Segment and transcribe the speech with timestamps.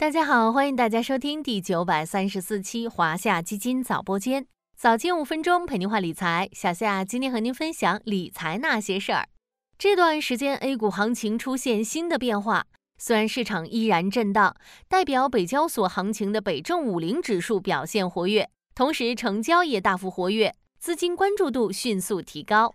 [0.00, 6.48] 大家好，欢迎大家收听第九百三十四期华夏基金早播间，早间五分钟陪您话理财。
[6.54, 9.28] 小夏今天和您分享理财那些事儿。
[9.76, 12.64] 这段时间 A 股行情出现新的变化，
[12.96, 14.56] 虽然市场依然震荡，
[14.88, 22.74] 代表北交所行情的北证五零指数表现活跃，同时成交也大幅活跃，资金关注度迅速提高。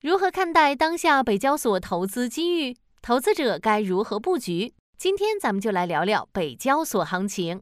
[0.00, 2.76] 如何看待当下北交所投资机遇？
[3.00, 4.74] 投资者该如何布局？
[4.98, 7.60] 今天咱们就来聊聊北交所行情。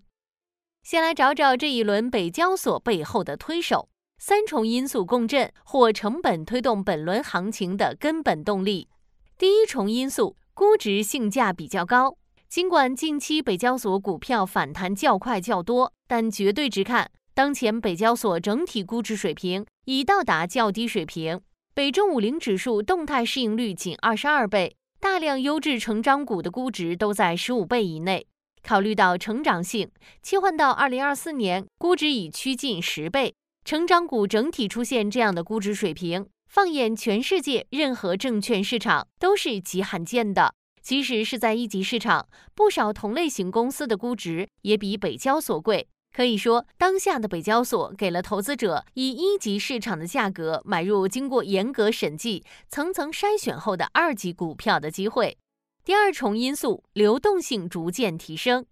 [0.85, 3.89] 先来找找这一轮北交所背后的推手，
[4.19, 8.89] 三重因素共振或成本推动本轮行情的根本动力。
[9.37, 12.17] 第一重因素，估值性价比较高。
[12.49, 21.41] 尽管近期北交所股票反弹较快较多，但绝对值看，当前北交所整体估值水平已到达较低水平。
[21.75, 24.77] 北证五零指数动态市盈率仅二十二倍。
[25.05, 28.27] 大量优质成长股的估值都在十五倍以内，
[28.63, 29.91] 考虑到成长性，
[30.23, 33.35] 切换到二零二四年，估值已趋近十倍。
[33.67, 40.55] 成长股整体出现这样的估值水平，放眼全世界任何证券市场都是极罕见的。
[40.81, 45.87] 即使是在一级市场，不少同类型公司的估值也比北交所贵。
[46.15, 55.37] 可以说，当下的北交所给了投资者以一级市场的价格买入经过严格审计、层层筛选后的二级股票的机会。
[55.85, 58.65] 第二重因素，流动性逐渐提升，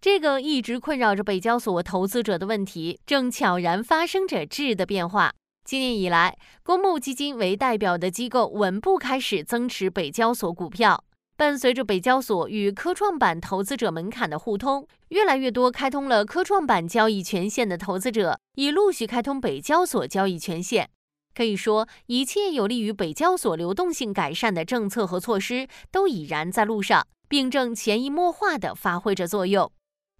[0.00, 5.34] 这个一直困扰着北交所投资者的问题，正悄然发生着质的变化。
[5.64, 11.04] 今年以来，公募基金为代表的机构稳步开始增持北交所股票。
[11.38, 20.90] 伴随着北交所与科创板投资者门槛的互通，越来越多开通了科创板交易权限的投资者已陆续开通北交所交易权限。
[21.32, 29.70] 可以说，一切有利于北交所流动性改善的政策和措施都已然在路上，并正潜移默化地发挥着作用。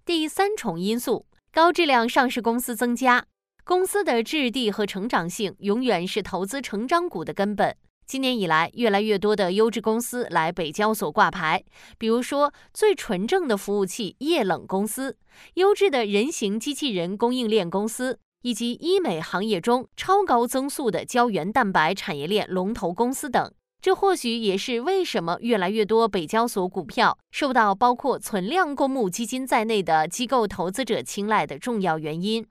[0.05, 3.25] 第三重因素，高质量上市公司增加，
[3.65, 7.75] 公司的质地和成长性永远是投资成长股的根本。
[8.09, 11.63] 今年以来，越来越多的优质公司来北交所挂牌，
[11.99, 15.15] 比如说最纯正的服务器液冷公司、
[15.53, 23.53] 优质的人形机器人供应链公司，以及医美行业中超高增速的胶原蛋白产业链龙头公司等。
[23.79, 32.43] 这或许也是为什么越来越多北交所股票受到包括存量公募基金在内的机构投资者青睐的重要原因。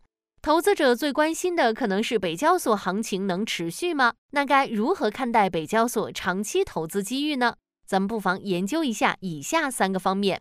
[0.49, 4.15] 投资者最关心的可能是北交所行情能持续吗？
[4.31, 7.55] 那该如何看待北交所长期投资机遇呢？
[7.87, 10.41] 咱们不妨研究一下以下三个方面。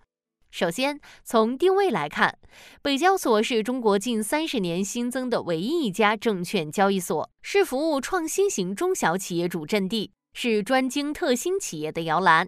[0.50, 2.40] 首先，从定位来看，
[2.82, 12.48] 北交所是中国近三十年新增的唯一一家证券交易所，是服务创新型中小企业主阵地，是专精特新企业的摇篮。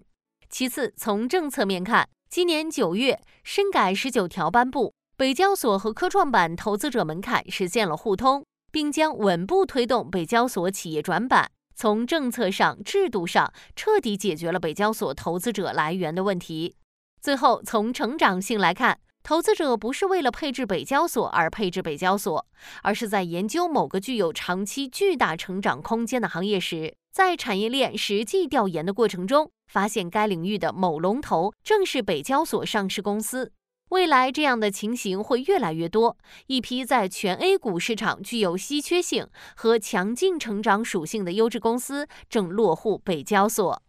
[0.50, 4.94] 其次，从政策面看，今年九月，深改十九条颁布。
[5.19, 11.52] 北交所和科创板投资者门槛实现了互通，并将稳步推动北交所企业转板。
[11.75, 16.78] 从政策上、制度上彻底解决了北交所投资者来源的问题。
[17.19, 22.47] 最后，从成长性来看，投资者不是为了配置北交所而配置北交所，
[22.81, 33.52] 而是在研究某个具有长期巨大成长空间的行业时，在产业链实际调研的过程中，发现该领域的某龙头正是北交所上市公司。
[33.89, 43.81] 未来这样的情形会越来越多，一批在全 A 股市场具有稀缺性和强劲成长属性的优质公司正落户北交所。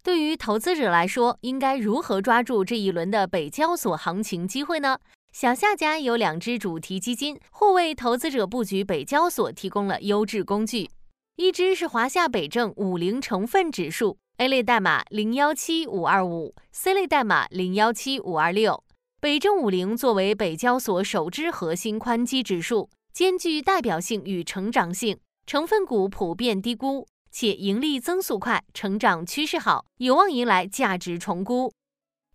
[0.00, 4.98] 对于投资者来说，应该如何抓住这一轮的北交所行情机会呢？
[5.32, 10.88] 小夏家有两只主题基金，或为投资者布局北交所提供了优质工具。
[11.34, 18.82] 一只是华夏北证五零成分指数，A 类代码零幺七五二五，C 类代码零幺七五二六。
[19.20, 31.72] 北证五零作为北交所首支核心宽基指数，兼具代表性与成长性，成分股普遍低估，且盈利增速快，成长趋势好，有望迎来价值重估。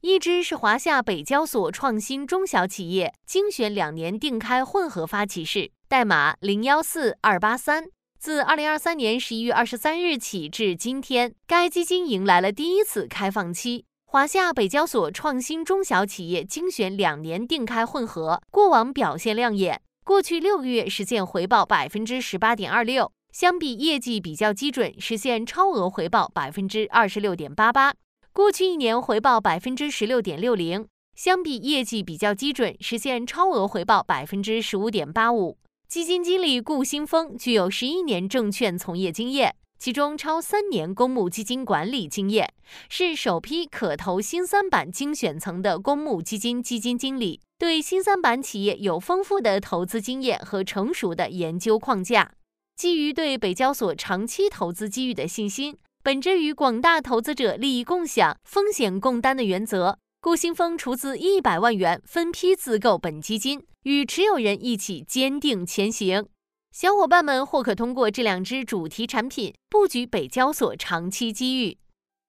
[0.01, 7.85] 一支是华夏北交所创新中小企业精选两年定开混合发起式，代码零幺四二八三，
[8.19, 13.85] 自二零二三年十一月二十三日起至今天，该基金迎来了第一次开放期。
[14.13, 19.81] 华夏北交所创新中小企业精选两年定开混合，过往表现亮眼。
[20.05, 27.91] 过去六个月实现回报百分之十八点二六，相比业绩比较基准，实现超额回报百分之二十六点八八。
[28.31, 35.57] 过去一年回报百分之十六点六零，相比业绩比较基准，实现超额回报百分之十五点八五。
[35.87, 39.55] 基金经理顾新峰具有十一年证券从业经验。
[39.83, 42.53] 其中超三年公募基金管理经验，
[42.87, 52.31] 是首批可投新三板精选层的公募基金基金经理，对新三板企业有丰富的投资经验和成熟的研究框架。
[52.77, 66.27] 基于对北交所长期投资机遇的信心，本着与广大投资者利益共享、风险共担的原则，顾新峰出资一百万元分批自购本基金，与持有人一起坚定前行。
[66.73, 71.77] 小伙伴们或可通过这两只主题产品布局北交所长期机遇。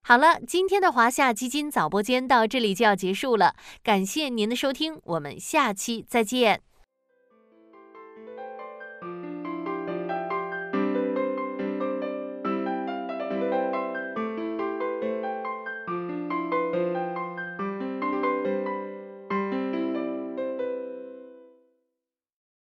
[0.03, 6.61] 好了，今天的华夏基金早播间到这里就要结束了，感谢您的收听，我们下期再见。